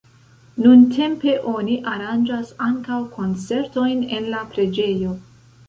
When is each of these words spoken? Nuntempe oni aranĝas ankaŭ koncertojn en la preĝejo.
Nuntempe 0.61 1.35
oni 1.51 1.75
aranĝas 1.91 2.51
ankaŭ 2.69 2.99
koncertojn 3.19 4.05
en 4.19 4.29
la 4.35 4.43
preĝejo. 4.57 5.17